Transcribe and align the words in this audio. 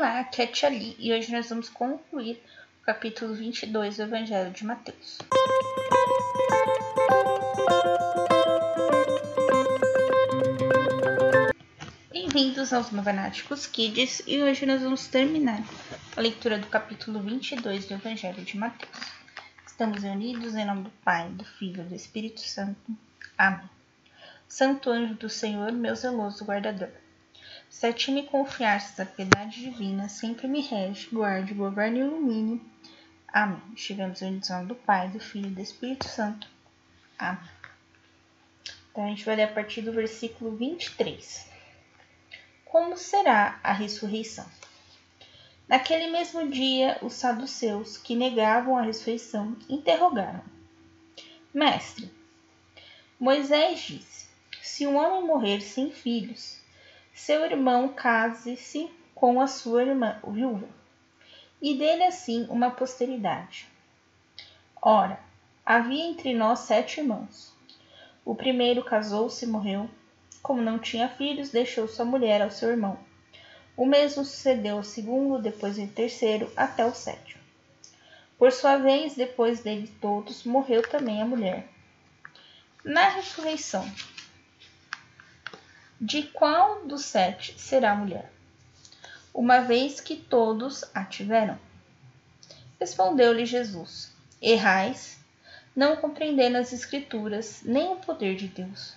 Olá, 0.00 0.20
aqui 0.20 0.40
é 0.40 0.46
Tia 0.46 0.70
Li, 0.70 0.96
e 0.98 1.12
hoje 1.12 1.30
nós 1.30 1.50
vamos 1.50 1.68
concluir 1.68 2.42
o 2.80 2.86
capítulo 2.86 3.34
22 3.34 3.98
do 3.98 4.04
Evangelho 4.04 4.50
de 4.50 4.64
Mateus. 4.64 5.18
Bem-vindos 12.10 12.72
aos 12.72 12.90
Novenáticos 12.90 13.66
Kids 13.66 14.22
e 14.26 14.42
hoje 14.42 14.64
nós 14.64 14.80
vamos 14.80 15.06
terminar 15.06 15.62
a 16.16 16.20
leitura 16.22 16.56
do 16.56 16.68
capítulo 16.68 17.20
22 17.20 17.84
do 17.84 17.92
Evangelho 17.92 18.42
de 18.42 18.56
Mateus. 18.56 19.12
Estamos 19.66 20.02
reunidos 20.02 20.54
em 20.54 20.64
nome 20.64 20.84
do 20.84 20.90
Pai, 21.04 21.28
do 21.28 21.44
Filho 21.44 21.82
e 21.82 21.88
do 21.88 21.94
Espírito 21.94 22.40
Santo. 22.40 22.96
Amém. 23.36 23.68
Santo 24.48 24.88
anjo 24.88 25.12
do 25.12 25.28
Senhor, 25.28 25.70
meu 25.72 25.94
zeloso 25.94 26.42
guardador 26.42 26.88
se 27.70 27.86
a 27.86 27.92
ti 27.92 28.10
me 28.10 28.24
confiastes 28.24 28.98
a 28.98 29.06
piedade 29.06 29.62
divina, 29.62 30.08
sempre 30.08 30.48
me 30.48 30.60
rege, 30.60 31.08
guarde, 31.10 31.54
governe 31.54 32.00
e 32.00 32.02
ilumine. 32.02 32.60
Amém. 33.28 33.62
Estivemos 33.76 34.20
nome 34.20 34.66
do 34.66 34.74
Pai, 34.74 35.08
do 35.08 35.20
Filho 35.20 35.46
e 35.46 35.54
do 35.54 35.60
Espírito 35.60 36.08
Santo. 36.08 36.48
Amém. 37.16 37.48
Então 38.90 39.04
a 39.04 39.06
gente 39.06 39.24
vai 39.24 39.36
ler 39.36 39.44
a 39.44 39.52
partir 39.52 39.82
do 39.82 39.92
versículo 39.92 40.56
23. 40.56 41.48
Como 42.64 42.98
será 42.98 43.60
a 43.62 43.72
ressurreição? 43.72 44.46
Naquele 45.68 46.08
mesmo 46.08 46.50
dia, 46.50 46.98
os 47.00 47.12
saduceus, 47.12 47.96
que 47.96 48.16
negavam 48.16 48.76
a 48.76 48.82
ressurreição, 48.82 49.56
interrogaram: 49.68 50.42
Mestre, 51.54 52.10
Moisés 53.18 53.80
disse: 53.80 54.28
Se 54.60 54.88
um 54.88 54.96
homem 54.96 55.24
morrer 55.24 55.60
sem 55.60 55.92
filhos, 55.92 56.60
seu 57.14 57.44
irmão 57.44 57.88
case-se 57.88 58.90
com 59.14 59.40
a 59.40 59.46
sua 59.46 59.82
irmã 59.82 60.18
viúva, 60.26 60.68
e 61.60 61.76
dele 61.76 62.04
assim 62.04 62.46
uma 62.48 62.70
posteridade. 62.70 63.68
Ora, 64.80 65.20
havia 65.64 66.04
entre 66.04 66.32
nós 66.34 66.60
sete 66.60 67.00
irmãos. 67.00 67.52
O 68.24 68.34
primeiro 68.34 68.82
casou-se 68.82 69.44
e 69.44 69.48
morreu. 69.48 69.88
Como 70.42 70.62
não 70.62 70.78
tinha 70.78 71.08
filhos, 71.08 71.50
deixou 71.50 71.86
sua 71.86 72.04
mulher 72.04 72.40
ao 72.40 72.50
seu 72.50 72.70
irmão. 72.70 72.98
O 73.76 73.84
mesmo 73.84 74.24
sucedeu 74.24 74.78
ao 74.78 74.82
segundo, 74.82 75.40
depois 75.40 75.78
ao 75.78 75.86
terceiro, 75.86 76.50
até 76.56 76.84
o 76.84 76.94
sétimo. 76.94 77.40
Por 78.38 78.52
sua 78.52 78.78
vez, 78.78 79.14
depois 79.14 79.60
dele 79.60 79.86
todos, 80.00 80.44
morreu 80.44 80.82
também 80.82 81.20
a 81.20 81.26
mulher. 81.26 81.68
Na 82.82 83.08
ressurreição, 83.08 83.86
de 86.00 86.22
qual 86.22 86.86
dos 86.86 87.04
sete 87.04 87.60
será 87.60 87.94
mulher? 87.94 88.32
Uma 89.34 89.60
vez 89.60 90.00
que 90.00 90.16
todos 90.16 90.82
a 90.94 91.04
tiveram. 91.04 91.58
Respondeu-lhe 92.80 93.44
Jesus: 93.44 94.10
Errais, 94.40 95.20
não 95.76 95.96
compreendendo 95.96 96.56
as 96.56 96.72
Escrituras, 96.72 97.60
nem 97.62 97.92
o 97.92 97.96
poder 97.96 98.34
de 98.34 98.48
Deus. 98.48 98.94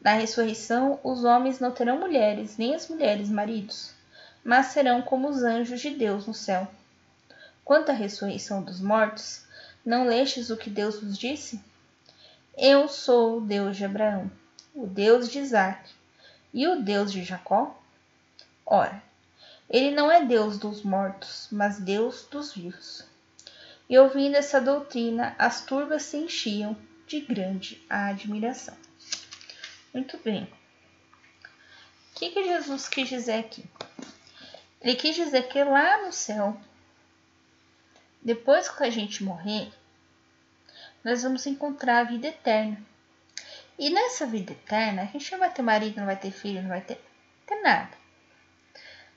Na 0.00 0.14
ressurreição, 0.14 0.98
os 1.04 1.22
homens 1.22 1.60
não 1.60 1.70
terão 1.70 1.96
mulheres, 1.96 2.56
nem 2.56 2.74
as 2.74 2.88
mulheres 2.88 3.28
maridos, 3.28 3.94
mas 4.42 4.66
serão 4.66 5.00
como 5.00 5.28
os 5.28 5.44
anjos 5.44 5.80
de 5.80 5.90
Deus 5.90 6.26
no 6.26 6.34
céu. 6.34 6.66
Quanto 7.64 7.90
à 7.90 7.94
ressurreição 7.94 8.64
dos 8.64 8.80
mortos, 8.80 9.44
não 9.86 10.06
lestes 10.06 10.50
o 10.50 10.56
que 10.56 10.70
Deus 10.70 11.00
vos 11.00 11.16
disse? 11.16 11.60
Eu 12.56 12.88
sou 12.88 13.38
o 13.38 13.40
Deus 13.40 13.76
de 13.76 13.84
Abraão, 13.84 14.28
o 14.78 14.86
Deus 14.86 15.28
de 15.28 15.40
Isaac 15.40 15.90
e 16.54 16.68
o 16.68 16.80
Deus 16.80 17.10
de 17.10 17.24
Jacó? 17.24 17.76
Ora, 18.64 19.02
ele 19.68 19.90
não 19.90 20.08
é 20.10 20.24
Deus 20.24 20.56
dos 20.56 20.82
mortos, 20.82 21.48
mas 21.50 21.80
Deus 21.80 22.28
dos 22.30 22.54
vivos. 22.54 23.04
E 23.90 23.98
ouvindo 23.98 24.36
essa 24.36 24.60
doutrina, 24.60 25.34
as 25.36 25.64
turmas 25.64 26.04
se 26.04 26.16
enchiam 26.16 26.76
de 27.08 27.20
grande 27.20 27.84
admiração. 27.90 28.76
Muito 29.92 30.16
bem. 30.18 30.44
O 30.44 32.14
que, 32.14 32.30
que 32.30 32.44
Jesus 32.44 32.88
quis 32.88 33.08
dizer 33.08 33.40
aqui? 33.40 33.64
Ele 34.80 34.94
quis 34.94 35.16
dizer 35.16 35.48
que 35.48 35.64
lá 35.64 36.04
no 36.06 36.12
céu, 36.12 36.56
depois 38.22 38.68
que 38.68 38.84
a 38.84 38.90
gente 38.90 39.24
morrer, 39.24 39.72
nós 41.02 41.24
vamos 41.24 41.46
encontrar 41.46 41.98
a 41.98 42.04
vida 42.04 42.28
eterna. 42.28 42.80
E 43.78 43.90
nessa 43.90 44.26
vida 44.26 44.52
eterna, 44.52 45.02
a 45.02 45.04
gente 45.04 45.30
não 45.30 45.38
vai 45.38 45.52
ter 45.52 45.62
marido, 45.62 45.98
não 45.98 46.06
vai 46.06 46.16
ter 46.16 46.32
filho, 46.32 46.60
não 46.62 46.68
vai 46.68 46.80
ter, 46.80 47.00
ter 47.46 47.62
nada. 47.62 47.96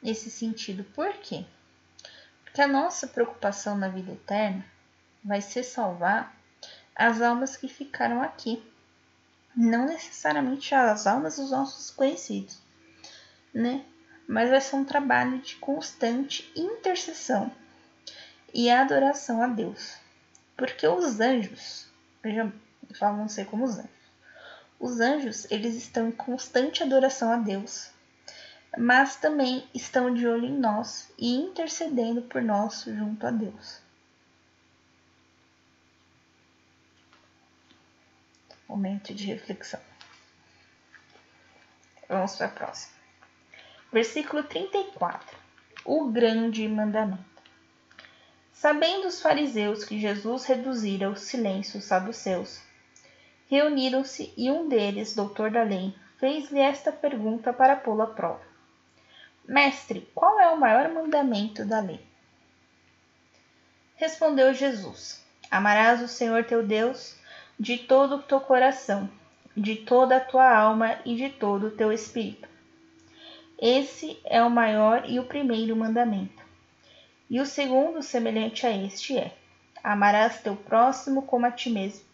Nesse 0.00 0.30
sentido, 0.30 0.84
por 0.94 1.12
quê? 1.14 1.44
Porque 2.44 2.62
a 2.62 2.68
nossa 2.68 3.08
preocupação 3.08 3.76
na 3.76 3.88
vida 3.88 4.12
eterna 4.12 4.64
vai 5.24 5.40
ser 5.40 5.64
salvar 5.64 6.36
as 6.94 7.20
almas 7.20 7.56
que 7.56 7.66
ficaram 7.66 8.22
aqui. 8.22 8.62
Não 9.56 9.86
necessariamente 9.86 10.72
as 10.72 11.04
almas 11.06 11.36
dos 11.36 11.50
nossos 11.50 11.90
conhecidos, 11.90 12.60
né? 13.52 13.84
Mas 14.28 14.50
vai 14.50 14.60
ser 14.60 14.76
um 14.76 14.84
trabalho 14.84 15.40
de 15.40 15.56
constante 15.56 16.48
intercessão 16.54 17.50
e 18.52 18.70
adoração 18.70 19.42
a 19.42 19.48
Deus. 19.48 19.96
Porque 20.56 20.86
os 20.86 21.18
anjos, 21.18 21.88
eu 22.22 22.34
já 22.34 22.52
falo 22.98 23.16
não 23.16 23.28
sei 23.28 23.44
como 23.44 23.64
os 23.64 23.78
anjos, 23.78 24.03
os 24.78 25.00
anjos, 25.00 25.50
eles 25.50 25.74
estão 25.74 26.08
em 26.08 26.12
constante 26.12 26.82
adoração 26.82 27.32
a 27.32 27.36
Deus, 27.36 27.90
mas 28.76 29.16
também 29.16 29.66
estão 29.72 30.12
de 30.12 30.26
olho 30.26 30.46
em 30.46 30.58
nós 30.58 31.12
e 31.18 31.34
intercedendo 31.34 32.22
por 32.22 32.42
nós 32.42 32.84
junto 32.84 33.26
a 33.26 33.30
Deus. 33.30 33.80
Momento 38.68 39.14
de 39.14 39.26
reflexão. 39.26 39.80
Vamos 42.08 42.36
para 42.36 42.46
a 42.46 42.50
próxima. 42.50 42.94
Versículo 43.92 44.42
34. 44.42 45.38
O 45.84 46.10
grande 46.10 46.66
mandamento. 46.66 47.24
Sabendo 48.52 49.06
os 49.06 49.20
fariseus 49.20 49.84
que 49.84 50.00
Jesus 50.00 50.46
reduzira 50.46 51.10
o 51.10 51.16
silêncio 51.16 51.78
os 51.78 51.84
saduceus, 51.84 52.60
reuniram-se 53.48 54.32
e 54.36 54.50
um 54.50 54.68
deles, 54.68 55.14
doutor 55.14 55.50
da 55.50 55.62
lei, 55.62 55.94
fez-lhe 56.18 56.60
esta 56.60 56.90
pergunta 56.90 57.52
para 57.52 57.76
pô-lo 57.76 58.02
à 58.02 58.06
prova: 58.06 58.42
Mestre, 59.46 60.08
qual 60.14 60.40
é 60.40 60.48
o 60.50 60.58
maior 60.58 60.88
mandamento 60.90 61.64
da 61.64 61.80
lei? 61.80 62.00
Respondeu 63.96 64.52
Jesus: 64.54 65.24
Amarás 65.50 66.02
o 66.02 66.08
Senhor 66.08 66.44
teu 66.44 66.66
Deus 66.66 67.16
de 67.58 67.78
todo 67.78 68.16
o 68.16 68.22
teu 68.22 68.40
coração, 68.40 69.08
de 69.56 69.76
toda 69.76 70.16
a 70.16 70.20
tua 70.20 70.56
alma 70.56 70.98
e 71.04 71.14
de 71.14 71.30
todo 71.30 71.68
o 71.68 71.70
teu 71.70 71.92
espírito. 71.92 72.48
Esse 73.58 74.18
é 74.24 74.42
o 74.42 74.50
maior 74.50 75.08
e 75.08 75.18
o 75.20 75.26
primeiro 75.26 75.76
mandamento. 75.76 76.42
E 77.30 77.40
o 77.40 77.46
segundo, 77.46 78.02
semelhante 78.02 78.66
a 78.66 78.70
este, 78.70 79.16
é: 79.16 79.32
Amarás 79.82 80.40
teu 80.40 80.56
próximo 80.56 81.22
como 81.22 81.46
a 81.46 81.50
ti 81.50 81.70
mesmo. 81.70 82.13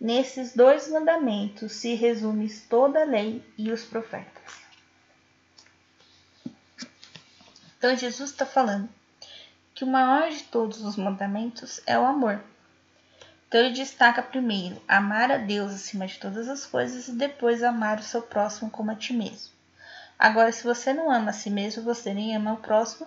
Nesses 0.00 0.54
dois 0.54 0.88
mandamentos 0.88 1.72
se 1.72 1.94
resume 1.94 2.48
toda 2.70 3.02
a 3.02 3.04
lei 3.04 3.44
e 3.58 3.70
os 3.70 3.84
profetas. 3.84 4.60
Então, 7.76 7.94
Jesus 7.94 8.30
está 8.30 8.46
falando 8.46 8.88
que 9.74 9.84
o 9.84 9.86
maior 9.86 10.30
de 10.30 10.42
todos 10.44 10.82
os 10.82 10.96
mandamentos 10.96 11.82
é 11.86 11.98
o 11.98 12.06
amor. 12.06 12.42
Então, 13.46 13.60
ele 13.60 13.74
destaca 13.74 14.22
primeiro 14.22 14.80
amar 14.88 15.30
a 15.30 15.36
Deus 15.36 15.72
acima 15.72 16.06
de 16.06 16.18
todas 16.18 16.48
as 16.48 16.64
coisas 16.64 17.08
e 17.08 17.12
depois 17.12 17.62
amar 17.62 17.98
o 17.98 18.02
seu 18.02 18.22
próximo 18.22 18.70
como 18.70 18.90
a 18.90 18.94
ti 18.94 19.12
mesmo. 19.12 19.52
Agora, 20.18 20.50
se 20.50 20.64
você 20.64 20.94
não 20.94 21.10
ama 21.10 21.28
a 21.28 21.34
si 21.34 21.50
mesmo, 21.50 21.82
você 21.82 22.14
nem 22.14 22.34
ama 22.34 22.54
o 22.54 22.58
próximo, 22.58 23.06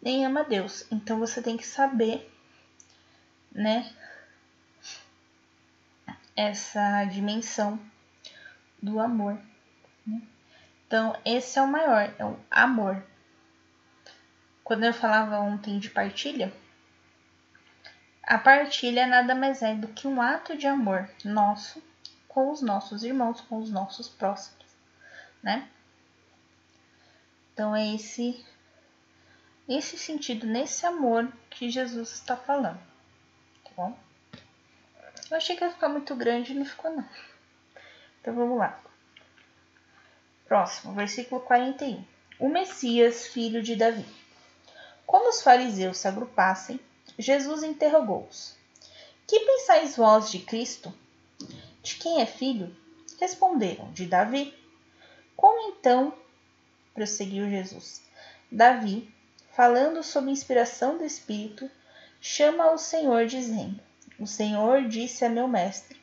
nem 0.00 0.24
ama 0.24 0.44
Deus. 0.44 0.84
Então, 0.92 1.18
você 1.18 1.42
tem 1.42 1.56
que 1.56 1.66
saber, 1.66 2.32
né, 3.50 3.92
essa 6.38 7.04
dimensão 7.06 7.80
do 8.80 9.00
amor. 9.00 9.36
Né? 10.06 10.22
Então, 10.86 11.16
esse 11.24 11.58
é 11.58 11.62
o 11.62 11.66
maior, 11.66 12.14
é 12.16 12.24
o 12.24 12.38
amor. 12.48 13.02
Quando 14.62 14.84
eu 14.84 14.94
falava 14.94 15.40
ontem 15.40 15.80
de 15.80 15.90
partilha, 15.90 16.52
a 18.22 18.38
partilha 18.38 19.04
nada 19.04 19.34
mais 19.34 19.62
é 19.62 19.74
do 19.74 19.88
que 19.88 20.06
um 20.06 20.22
ato 20.22 20.56
de 20.56 20.68
amor 20.68 21.10
nosso 21.24 21.82
com 22.28 22.52
os 22.52 22.62
nossos 22.62 23.02
irmãos, 23.02 23.40
com 23.40 23.58
os 23.58 23.70
nossos 23.70 24.08
próximos, 24.08 24.66
né? 25.42 25.68
Então 27.52 27.74
é 27.74 27.94
esse 27.94 28.46
esse 29.68 29.98
sentido, 29.98 30.46
nesse 30.46 30.86
amor 30.86 31.32
que 31.50 31.68
Jesus 31.68 32.12
está 32.12 32.36
falando, 32.36 32.80
tá 33.64 33.70
bom? 33.76 34.07
Eu 35.30 35.36
achei 35.36 35.56
que 35.56 35.64
ia 35.64 35.70
ficar 35.70 35.88
muito 35.88 36.14
grande 36.14 36.52
e 36.52 36.54
não 36.54 36.64
ficou 36.64 36.90
não. 36.90 37.08
Então 38.20 38.34
vamos 38.34 38.58
lá. 38.58 38.80
Próximo, 40.46 40.94
versículo 40.94 41.40
41. 41.42 42.04
O 42.38 42.48
Messias, 42.48 43.26
filho 43.26 43.62
de 43.62 43.76
Davi. 43.76 44.06
Como 45.06 45.28
os 45.28 45.42
fariseus 45.42 45.98
se 45.98 46.08
agrupassem, 46.08 46.80
Jesus 47.18 47.62
interrogou-os: 47.62 48.56
Que 49.26 49.40
pensais 49.40 49.96
vós 49.96 50.30
de 50.30 50.38
Cristo? 50.40 50.92
De 51.82 51.96
quem 51.96 52.20
é 52.22 52.26
filho? 52.26 52.74
Responderam: 53.20 53.92
De 53.92 54.06
Davi. 54.06 54.54
Como 55.36 55.70
então, 55.70 56.12
prosseguiu 56.94 57.48
Jesus, 57.48 58.02
Davi, 58.50 59.12
falando 59.52 60.02
sob 60.02 60.30
inspiração 60.30 60.98
do 60.98 61.04
Espírito, 61.04 61.70
chama 62.20 62.72
o 62.72 62.78
Senhor, 62.78 63.26
dizendo: 63.26 63.80
O 64.18 64.26
Senhor 64.26 64.88
disse 64.88 65.24
a 65.24 65.28
meu 65.28 65.46
mestre: 65.46 66.00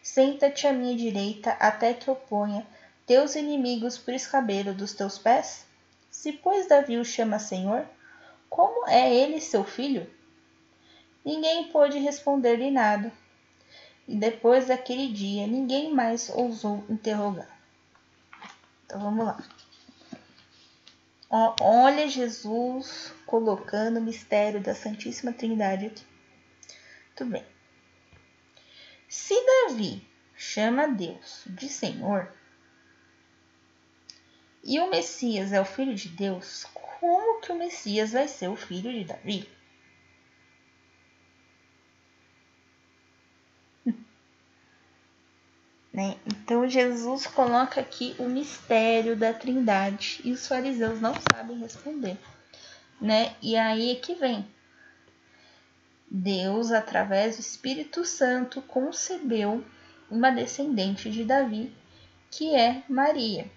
Senta-te 0.00 0.66
à 0.66 0.72
minha 0.72 0.96
direita 0.96 1.50
até 1.52 1.92
que 1.92 2.08
eu 2.08 2.14
ponha 2.14 2.66
teus 3.04 3.34
inimigos 3.34 3.98
por 3.98 4.14
escabelo 4.14 4.72
dos 4.72 4.94
teus 4.94 5.18
pés? 5.18 5.66
Se, 6.10 6.32
pois, 6.32 6.68
Davi 6.68 6.96
o 6.98 7.04
chama 7.04 7.38
Senhor, 7.38 7.84
como 8.48 8.88
é 8.88 9.12
ele 9.12 9.40
seu 9.40 9.64
filho? 9.64 10.08
Ninguém 11.24 11.68
pôde 11.68 11.98
responder-lhe 11.98 12.70
nada. 12.70 13.12
E 14.06 14.14
depois 14.14 14.68
daquele 14.68 15.08
dia, 15.08 15.46
ninguém 15.46 15.92
mais 15.92 16.30
ousou 16.30 16.84
interrogar. 16.88 17.48
Então 18.86 19.00
vamos 19.00 19.26
lá. 19.26 19.38
Olha 21.60 22.08
Jesus 22.08 23.12
colocando 23.26 23.98
o 23.98 24.02
mistério 24.02 24.62
da 24.62 24.74
Santíssima 24.74 25.32
Trindade 25.32 25.86
aqui. 25.86 26.17
Tudo 27.18 27.32
bem. 27.32 27.44
Se 29.08 29.34
Davi 29.44 30.08
chama 30.36 30.86
Deus 30.86 31.42
de 31.48 31.68
Senhor 31.68 32.32
e 34.62 34.78
o 34.78 34.88
Messias 34.88 35.52
é 35.52 35.60
o 35.60 35.64
filho 35.64 35.96
de 35.96 36.10
Deus, 36.10 36.64
como 36.72 37.40
que 37.40 37.50
o 37.50 37.58
Messias 37.58 38.12
vai 38.12 38.28
ser 38.28 38.46
o 38.46 38.54
filho 38.54 38.92
de 38.92 39.02
Davi? 39.04 39.50
Né? 45.92 46.20
Então 46.24 46.68
Jesus 46.68 47.26
coloca 47.26 47.80
aqui 47.80 48.14
o 48.20 48.28
mistério 48.28 49.16
da 49.16 49.34
Trindade 49.34 50.20
e 50.22 50.30
os 50.30 50.46
fariseus 50.46 51.00
não 51.00 51.14
sabem 51.32 51.58
responder, 51.58 52.16
né? 53.00 53.34
E 53.42 53.56
aí 53.56 53.90
é 53.90 53.94
que 53.96 54.14
vem. 54.14 54.48
Deus, 56.10 56.70
através 56.70 57.36
do 57.36 57.40
Espírito 57.40 58.04
Santo, 58.04 58.62
concebeu 58.62 59.64
uma 60.10 60.30
descendente 60.30 61.10
de 61.10 61.24
Davi, 61.24 61.72
que 62.30 62.54
é 62.54 62.82
Maria. 62.88 63.50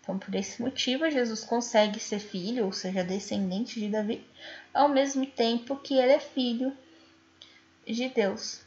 Então, 0.00 0.18
por 0.18 0.34
esse 0.34 0.60
motivo, 0.60 1.10
Jesus 1.10 1.44
consegue 1.44 1.98
ser 1.98 2.18
filho, 2.18 2.66
ou 2.66 2.72
seja, 2.72 3.04
descendente 3.04 3.80
de 3.80 3.88
Davi, 3.88 4.26
ao 4.72 4.88
mesmo 4.88 5.26
tempo 5.26 5.76
que 5.76 5.94
ele 5.94 6.12
é 6.12 6.20
filho 6.20 6.76
de 7.86 8.08
Deus. 8.08 8.64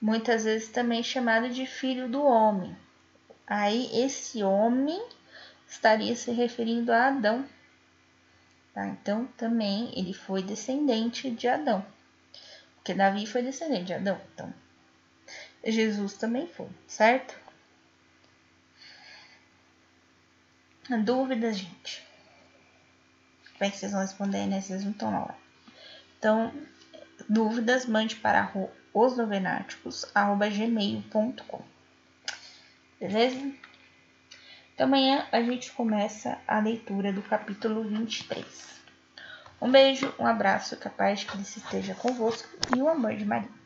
muitas 0.00 0.44
vezes 0.44 0.68
também 0.68 1.02
chamado 1.02 1.50
de 1.50 1.66
filho 1.66 2.08
do 2.08 2.22
homem. 2.22 2.74
Aí 3.46 3.90
esse 3.92 4.42
homem 4.42 5.00
estaria 5.68 6.16
se 6.16 6.30
referindo 6.30 6.92
a 6.92 7.08
Adão. 7.08 7.44
Tá? 8.72 8.86
Então 8.86 9.26
também 9.36 9.92
ele 9.98 10.12
foi 10.12 10.42
descendente 10.42 11.30
de 11.30 11.48
Adão. 11.48 11.84
Porque 12.76 12.94
Davi 12.94 13.26
foi 13.26 13.42
descendente 13.42 13.86
de 13.86 13.94
Adão. 13.94 14.20
Então 14.34 14.52
Jesus 15.64 16.14
também 16.14 16.46
foi, 16.46 16.68
certo? 16.86 17.38
Dúvidas, 21.04 21.58
gente? 21.58 22.02
Como 23.52 23.64
é 23.68 23.70
que 23.70 23.76
vocês 23.76 23.92
vão 23.92 24.00
responder, 24.00 24.46
né? 24.46 24.60
Vocês 24.60 24.82
não 24.82 24.90
estão 24.90 25.12
lá. 25.12 25.38
Então, 26.18 26.52
dúvidas, 27.28 27.86
mande 27.86 28.16
para 28.16 28.52
osnovenáticos.gmail.com 28.92 31.62
Beleza? 32.98 33.52
Então 34.80 34.88
amanhã 34.88 35.26
a 35.30 35.42
gente 35.42 35.70
começa 35.72 36.38
a 36.48 36.58
leitura 36.58 37.12
do 37.12 37.20
capítulo 37.20 37.84
23. 37.84 38.80
Um 39.60 39.70
beijo, 39.70 40.10
um 40.18 40.24
abraço, 40.24 40.74
capaz 40.78 41.22
que 41.22 41.36
ele 41.36 41.42
esteja 41.42 41.94
convosco 41.94 42.48
e 42.74 42.80
o 42.80 42.88
amor 42.88 43.14
de 43.14 43.26
Maria. 43.26 43.59